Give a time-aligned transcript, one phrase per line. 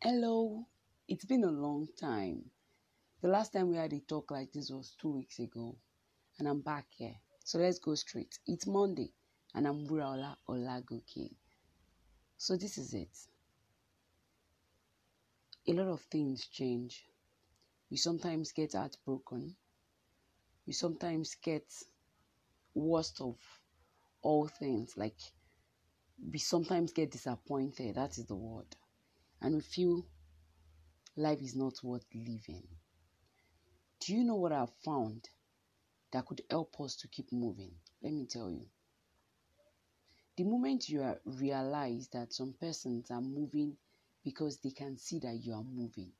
[0.00, 0.64] Hello,
[1.08, 2.44] it's been a long time.
[3.20, 5.74] The last time we had a talk like this was two weeks ago,
[6.38, 7.16] and I'm back here.
[7.42, 8.38] So let's go straight.
[8.46, 9.10] It's Monday,
[9.56, 11.34] and I'm Buraola Olagoke.
[12.36, 13.08] So this is it.
[15.66, 17.04] A lot of things change.
[17.90, 19.56] We sometimes get heartbroken.
[20.64, 21.66] We sometimes get
[22.72, 23.34] worst of
[24.22, 24.96] all things.
[24.96, 25.18] Like
[26.32, 27.96] we sometimes get disappointed.
[27.96, 28.76] That is the word
[29.40, 30.06] and we feel
[31.16, 32.66] life is not worth living.
[34.00, 35.28] Do you know what I've found
[36.12, 37.72] that could help us to keep moving?
[38.02, 38.66] Let me tell you.
[40.36, 43.76] The moment you realize that some persons are moving
[44.24, 46.12] because they can see that you are moving,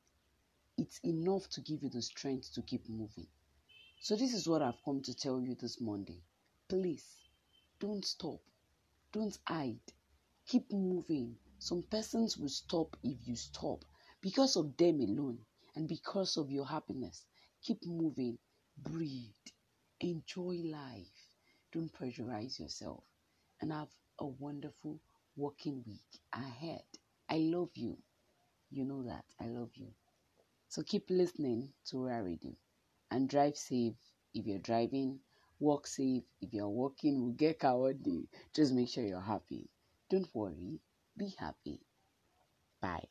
[0.76, 3.28] it's enough to give you the strength to keep moving.
[4.00, 6.22] So, this is what I've come to tell you this Monday.
[6.68, 7.04] Please,
[7.80, 8.40] don't stop,
[9.12, 9.80] don't hide,
[10.46, 13.84] keep moving some persons will stop if you stop
[14.20, 15.38] because of them alone
[15.76, 17.24] and because of your happiness.
[17.62, 18.38] Keep moving,
[18.78, 19.34] breathe,
[20.00, 21.06] enjoy life.
[21.72, 23.04] Don't pressurize yourself
[23.60, 23.88] and have
[24.18, 25.00] a wonderful
[25.36, 26.82] working week ahead.
[27.28, 27.98] I love you.
[28.70, 29.24] You know that.
[29.40, 29.88] I love you.
[30.68, 32.56] So keep listening to do
[33.10, 33.94] and drive safe
[34.34, 35.20] if you're driving.
[35.60, 37.22] Walk safe if you're walking.
[37.24, 37.92] We'll get car.
[38.54, 39.68] Just make sure you're happy.
[40.10, 40.80] Don't worry.
[41.18, 41.82] Be happy.
[42.80, 43.08] Bye.